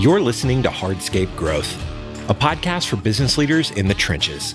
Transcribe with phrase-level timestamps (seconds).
[0.00, 1.76] You're listening to Hardscape Growth,
[2.30, 4.54] a podcast for business leaders in the trenches.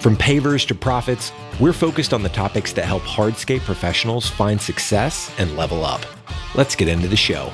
[0.00, 5.32] From pavers to profits, we're focused on the topics that help hardscape professionals find success
[5.38, 6.02] and level up.
[6.54, 7.50] Let's get into the show.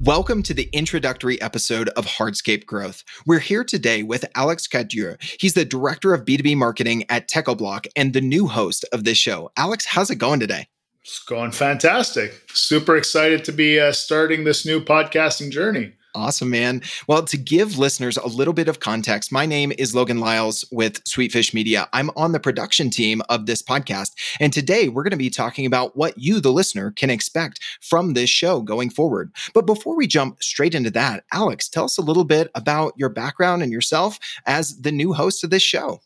[0.00, 3.04] Welcome to the introductory episode of Hardscape Growth.
[3.26, 5.16] We're here today with Alex Cadieux.
[5.38, 9.50] He's the director of B2B marketing at Techo-Bloc and the new host of this show.
[9.58, 10.66] Alex, how's it going today?
[11.04, 12.44] It's going fantastic.
[12.54, 15.94] Super excited to be uh, starting this new podcasting journey.
[16.14, 16.82] Awesome, man.
[17.08, 21.02] Well, to give listeners a little bit of context, my name is Logan Lyles with
[21.04, 21.88] Sweetfish Media.
[21.92, 24.12] I'm on the production team of this podcast.
[24.38, 28.12] And today we're going to be talking about what you, the listener, can expect from
[28.12, 29.34] this show going forward.
[29.54, 33.08] But before we jump straight into that, Alex, tell us a little bit about your
[33.08, 36.00] background and yourself as the new host of this show.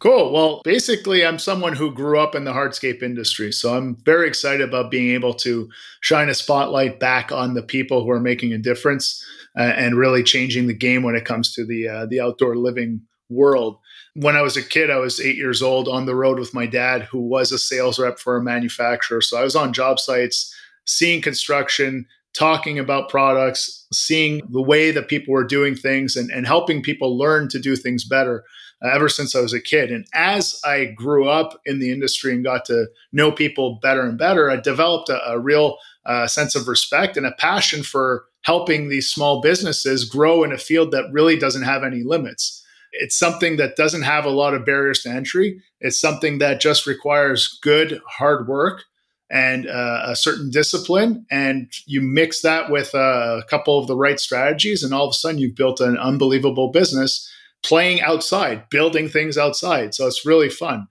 [0.00, 0.32] Cool.
[0.32, 3.50] Well, basically, I'm someone who grew up in the hardscape industry.
[3.50, 5.68] So I'm very excited about being able to
[6.02, 9.24] shine a spotlight back on the people who are making a difference
[9.58, 13.00] uh, and really changing the game when it comes to the, uh, the outdoor living
[13.28, 13.78] world.
[14.14, 16.66] When I was a kid, I was eight years old on the road with my
[16.66, 19.20] dad, who was a sales rep for a manufacturer.
[19.20, 20.54] So I was on job sites,
[20.86, 26.46] seeing construction, talking about products, seeing the way that people were doing things, and, and
[26.46, 28.44] helping people learn to do things better
[28.82, 29.90] ever since I was a kid.
[29.90, 34.18] And as I grew up in the industry and got to know people better and
[34.18, 38.88] better, I developed a, a real uh, sense of respect and a passion for helping
[38.88, 42.64] these small businesses grow in a field that really doesn't have any limits.
[42.92, 45.60] It's something that doesn't have a lot of barriers to entry.
[45.80, 48.84] It's something that just requires good, hard work
[49.30, 51.26] and uh, a certain discipline.
[51.30, 55.14] And you mix that with a couple of the right strategies, and all of a
[55.14, 57.30] sudden you've built an unbelievable business
[57.62, 59.94] playing outside, building things outside.
[59.94, 60.86] So it's really fun.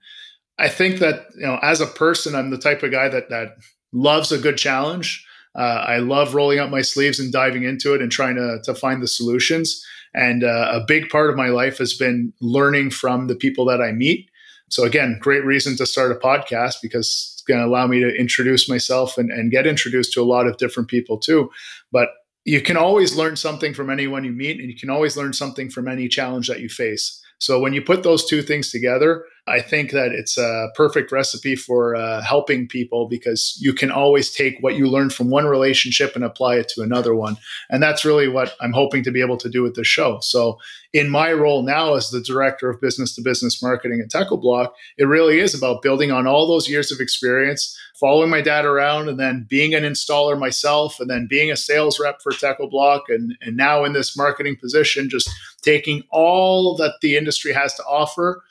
[0.58, 3.56] I think that you know, as a person, I'm the type of guy that that
[3.92, 5.24] loves a good challenge.
[5.56, 8.74] Uh, I love rolling up my sleeves and diving into it and trying to to
[8.74, 9.84] find the solutions.
[10.14, 13.80] And uh, a big part of my life has been learning from the people that
[13.80, 14.28] I meet.
[14.70, 18.14] So again, great reason to start a podcast because it's going to allow me to
[18.14, 21.50] introduce myself and, and get introduced to a lot of different people too.
[21.90, 22.10] But
[22.48, 25.68] you can always learn something from anyone you meet, and you can always learn something
[25.68, 27.22] from any challenge that you face.
[27.38, 31.56] So when you put those two things together, I think that it's a perfect recipe
[31.56, 36.14] for uh, helping people because you can always take what you learn from one relationship
[36.14, 37.36] and apply it to another one.
[37.70, 40.18] And that's really what I'm hoping to be able to do with this show.
[40.20, 40.58] So,
[40.94, 45.04] in my role now as the director of business to business marketing at Techo-Bloc, it
[45.04, 49.20] really is about building on all those years of experience, following my dad around, and
[49.20, 53.54] then being an installer myself, and then being a sales rep for Techo-Bloc, and, and
[53.54, 58.42] now in this marketing position, just taking all that the industry has to offer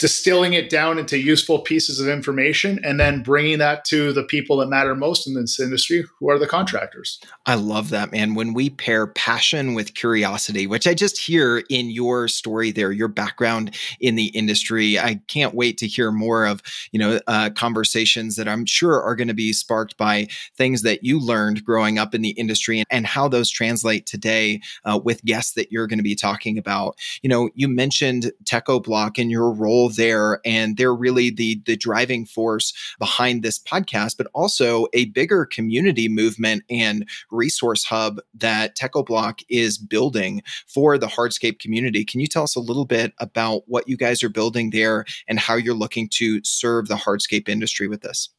[0.00, 4.56] distilling it down into useful pieces of information and then bringing that to the people
[4.56, 7.20] that matter most in this industry who are the contractors.
[7.46, 8.34] I love that man.
[8.34, 13.08] When we pair passion with curiosity which i just hear in your story there your
[13.08, 16.62] background in the industry i can't wait to hear more of
[16.92, 21.04] you know uh, conversations that i'm sure are going to be sparked by things that
[21.04, 25.22] you learned growing up in the industry and, and how those translate today uh, with
[25.24, 26.96] guests that you're going to be talking about.
[27.22, 32.24] You know you mentioned Techo-Bloc and your role there and they're really the the driving
[32.24, 39.40] force behind this podcast but also a bigger community movement and resource hub that Techo-Bloc
[39.48, 42.04] is building for the hardscape community.
[42.04, 45.38] Can you tell us a little bit about what you guys are building there and
[45.38, 48.30] how you're looking to serve the hardscape industry with this?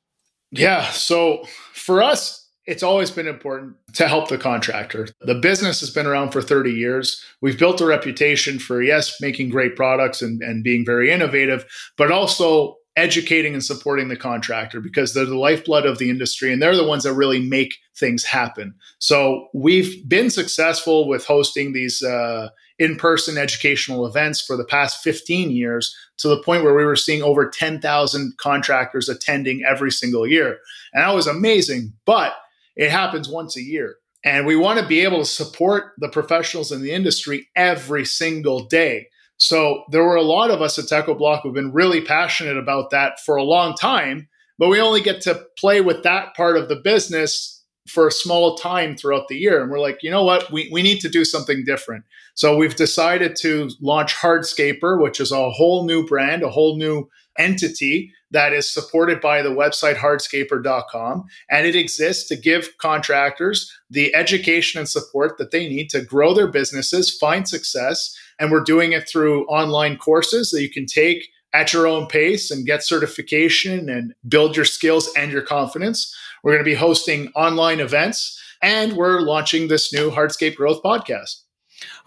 [0.52, 2.41] Yeah so for us
[2.72, 5.10] it's always been important to help the contractor.
[5.20, 7.22] The business has been around for 30 years.
[7.42, 11.66] We've built a reputation for, yes, making great products and, and being very innovative,
[11.98, 16.62] but also educating and supporting the contractor because they're the lifeblood of the industry and
[16.62, 18.74] they're the ones that really make things happen.
[19.00, 22.50] So we've been successful with hosting these uh,
[22.80, 26.96] in person educational events for the past 15 years to the point where we were
[26.96, 30.58] seeing over 10,000 contractors attending every single year.
[30.94, 31.92] And that was amazing.
[32.06, 32.34] But
[32.76, 33.96] it happens once a year.
[34.24, 38.68] And we want to be able to support the professionals in the industry every single
[38.68, 39.08] day.
[39.38, 43.20] So there were a lot of us at Techo-Bloc who've been really passionate about that
[43.26, 44.30] for a long time,
[44.60, 48.56] but we only get to play with that part of the business for a small
[48.56, 49.60] time throughout the year.
[49.60, 50.52] And we're like, you know what?
[50.52, 52.06] We, we need to do something different.
[52.36, 57.10] So we've decided to launch Hardscaper, which is a whole new brand, a whole new
[57.38, 61.26] entity that is supported by the website hardscaper.com.
[61.50, 66.34] And it exists to give contractors the education and support that they need to grow
[66.34, 68.16] their businesses, find success.
[68.40, 72.50] And we're doing it through online courses that you can take at your own pace
[72.50, 76.16] and get certification and build your skills and your confidence.
[76.44, 81.41] We're going to be hosting online events And we're launching this new Hardscape Growth podcast.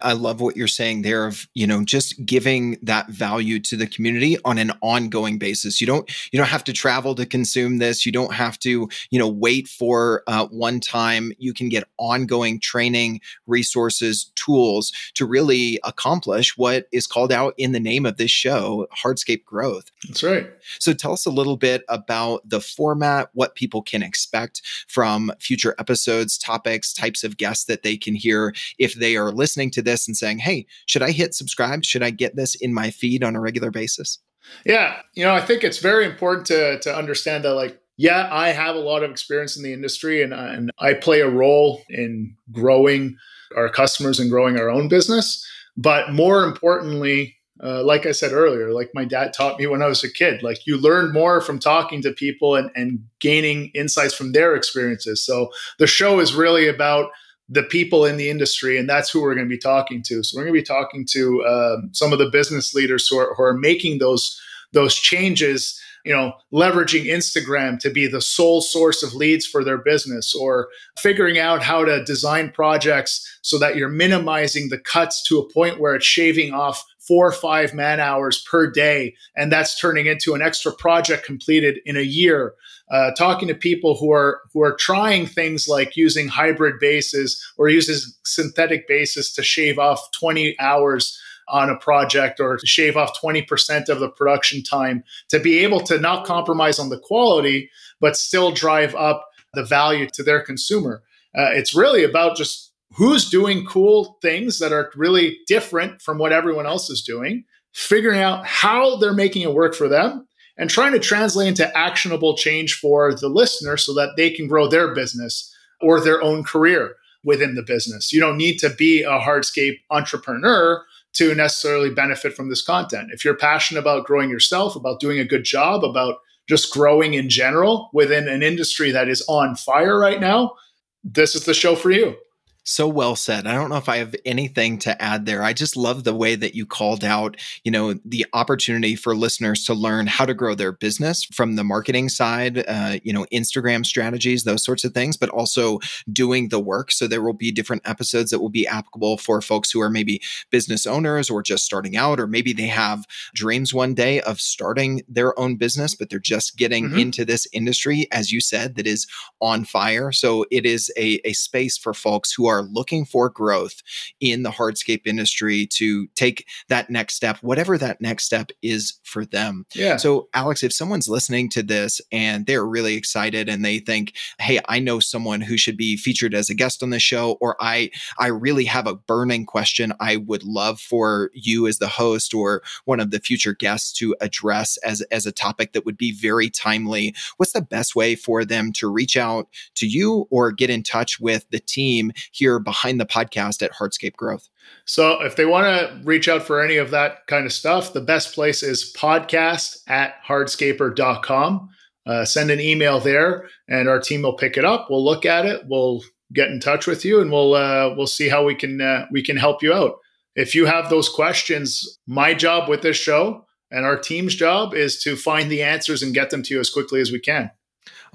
[0.04, 3.86] I love what you're saying there of, you know, just giving that value to the
[3.86, 5.80] community on an ongoing basis.
[5.80, 8.04] You don't you don't have to travel to consume this.
[8.04, 11.32] You don't have to, you know, wait for uh, one time.
[11.38, 17.72] You can get ongoing training, resources, tools to really accomplish what is called out in
[17.72, 19.90] the name of this show, Hardscape Growth.
[20.06, 20.50] That's right.
[20.80, 25.74] So tell us a little bit about the format, what people can expect from future
[25.78, 29.93] episodes, topics, types of guests that they can hear if they are listening to this
[30.08, 31.84] and saying, hey, should I hit subscribe?
[31.84, 34.18] Should I get this in my feed on a regular basis?
[34.66, 35.00] Yeah.
[35.14, 38.74] You know, I think it's very important to, to understand that, like, yeah, I have
[38.74, 43.16] a lot of experience in the industry and, and I play a role in growing
[43.56, 45.46] our customers and growing our own business.
[45.76, 49.86] But more importantly, uh, like I said earlier, like my dad taught me when I
[49.86, 54.12] was a kid, like you learn more from talking to people and, and gaining insights
[54.12, 55.24] from their experiences.
[55.24, 57.10] So the show is really about
[57.48, 60.22] the people in the industry, and that's who we're going to be talking to.
[60.22, 63.34] So we're going to be talking to um, some of the business leaders who are,
[63.34, 64.40] who are making those
[64.72, 69.78] those changes you know leveraging instagram to be the sole source of leads for their
[69.78, 70.68] business or
[70.98, 75.80] figuring out how to design projects so that you're minimizing the cuts to a point
[75.80, 80.34] where it's shaving off four or five man hours per day and that's turning into
[80.34, 82.54] an extra project completed in a year.
[82.90, 87.68] Uh, talking to people who are who are trying things like using hybrid bases or
[87.68, 91.18] uses synthetic bases to shave off 20 hours
[91.48, 95.80] on a project or to shave off 20% of the production time to be able
[95.80, 97.70] to not compromise on the quality
[98.00, 101.02] but still drive up the value to their consumer.
[101.36, 106.32] Uh, it's really about just who's doing cool things that are really different from what
[106.32, 107.44] everyone else is doing
[107.74, 110.26] figuring out how they're making it work for them
[110.56, 114.68] and trying to translate into actionable change for the listener so that they can grow
[114.68, 116.94] their business or their own career
[117.24, 118.12] within the business.
[118.12, 123.10] You don't need to be a hardscape entrepreneur to necessarily benefit from this content.
[123.12, 126.16] If you're passionate about growing yourself, about doing a good job, about
[126.48, 130.54] just growing in general within an industry that is on fire right now,
[131.02, 132.16] this is the show for you.
[132.64, 133.46] So well said.
[133.46, 135.42] I don't know if I have anything to add there.
[135.42, 139.64] I just love the way that you called out, you know, the opportunity for listeners
[139.64, 143.84] to learn how to grow their business from the marketing side, uh, you know, Instagram
[143.84, 145.78] strategies, those sorts of things, but also
[146.10, 146.90] doing the work.
[146.90, 150.22] So there will be different episodes that will be applicable for folks who are maybe
[150.50, 155.02] business owners or just starting out, or maybe they have dreams one day of starting
[155.06, 156.98] their own business, but they're just getting mm-hmm.
[156.98, 159.06] into this industry, as you said, that is
[159.42, 160.12] on fire.
[160.12, 163.82] So it is a, a space for folks who are are looking for growth
[164.20, 169.24] in the hardscape industry to take that next step, whatever that next step is for
[169.24, 169.66] them.
[169.74, 169.96] Yeah.
[169.96, 174.60] So, Alex, if someone's listening to this and they're really excited and they think, "Hey,
[174.68, 177.90] I know someone who should be featured as a guest on the show," or "I
[178.18, 182.62] I really have a burning question I would love for you as the host or
[182.84, 186.50] one of the future guests to address as as a topic that would be very
[186.50, 190.82] timely," what's the best way for them to reach out to you or get in
[190.82, 192.43] touch with the team here?
[192.44, 194.50] Here behind the podcast at Hardscape Growth.
[194.84, 198.02] So if they want to reach out for any of that kind of stuff, the
[198.02, 201.70] best place is podcast at hardscaper.com.
[202.06, 204.88] Uh, send an email there and our team will pick it up.
[204.90, 205.62] We'll look at it.
[205.66, 206.02] We'll
[206.34, 209.22] get in touch with you and we'll uh, we'll see how we can uh, we
[209.22, 209.94] can help you out.
[210.36, 215.02] If you have those questions, my job with this show and our team's job is
[215.04, 217.50] to find the answers and get them to you as quickly as we can.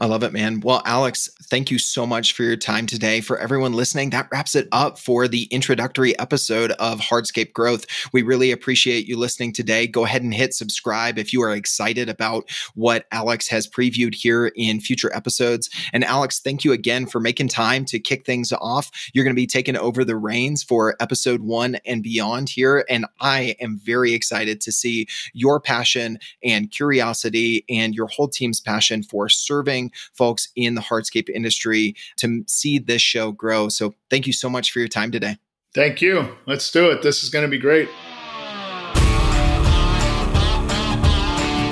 [0.01, 0.61] I love it, man.
[0.61, 3.19] Well, Alex, thank you so much for your time today.
[3.19, 7.85] For everyone listening, that wraps it up for the introductory episode of Hardscape Growth.
[8.13, 9.87] We really appreciate you listening today.
[9.87, 14.53] Go ahead and hit subscribe if you are excited about what Alex has previewed here
[14.55, 15.69] in future episodes.
[15.91, 18.89] And Alex, thank you again for making time to kick things off.
[19.13, 22.85] You're going to be taking over the reins for episode one and beyond here.
[22.89, 28.61] And I am very excited to see your passion and curiosity and your whole team's
[28.61, 33.69] passion for serving folks in the hardscape industry to see this show grow.
[33.69, 35.37] So thank you so much for your time today.
[35.73, 36.35] Thank you.
[36.45, 37.01] Let's do it.
[37.01, 37.89] This is going to be great.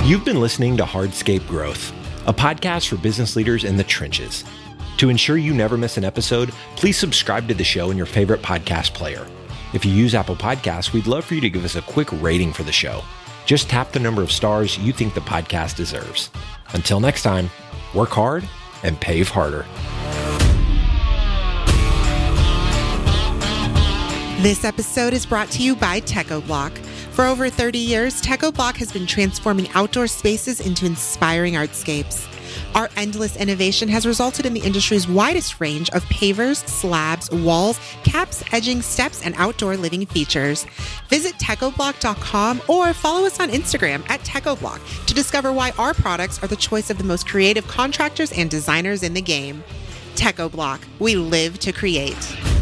[0.05, 1.91] You've been listening to Hardscape Growth,
[2.27, 4.45] a podcast for business leaders in the trenches.
[4.97, 8.41] To ensure you never miss an episode, please subscribe to the show in your favorite
[8.41, 9.27] podcast player.
[9.73, 12.53] If you use Apple Podcasts, we'd love for you to give us a quick rating
[12.53, 13.03] for the show.
[13.45, 16.29] Just tap the number of stars you think the podcast deserves.
[16.69, 17.49] Until next time,
[17.93, 18.47] work hard
[18.83, 19.65] and pave harder.
[24.41, 26.77] This episode is brought to you by Techo-Bloc.
[27.11, 32.27] For over 30 years, Techo-Bloc has been transforming outdoor spaces into inspiring artscapes.
[32.75, 38.43] Our endless innovation has resulted in the industry's widest range of pavers, slabs, walls, caps,
[38.51, 40.65] edging, steps, and outdoor living features.
[41.09, 46.47] Visit techoblock.com or follow us on Instagram at techoblock to discover why our products are
[46.47, 49.63] the choice of the most creative contractors and designers in the game.
[50.15, 52.56] Techo-Bloc, we live to create.